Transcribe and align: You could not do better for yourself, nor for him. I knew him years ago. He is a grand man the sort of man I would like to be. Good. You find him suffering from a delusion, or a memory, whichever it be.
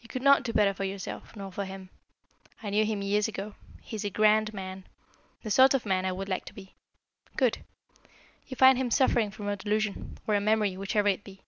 You 0.00 0.08
could 0.10 0.20
not 0.20 0.42
do 0.42 0.52
better 0.52 0.74
for 0.74 0.84
yourself, 0.84 1.34
nor 1.34 1.50
for 1.50 1.64
him. 1.64 1.88
I 2.62 2.68
knew 2.68 2.84
him 2.84 3.00
years 3.00 3.26
ago. 3.26 3.54
He 3.80 3.96
is 3.96 4.04
a 4.04 4.10
grand 4.10 4.52
man 4.52 4.86
the 5.42 5.50
sort 5.50 5.72
of 5.72 5.86
man 5.86 6.04
I 6.04 6.12
would 6.12 6.28
like 6.28 6.44
to 6.44 6.52
be. 6.52 6.74
Good. 7.38 7.64
You 8.46 8.54
find 8.54 8.76
him 8.76 8.90
suffering 8.90 9.30
from 9.30 9.48
a 9.48 9.56
delusion, 9.56 10.18
or 10.26 10.34
a 10.34 10.42
memory, 10.42 10.76
whichever 10.76 11.08
it 11.08 11.24
be. 11.24 11.40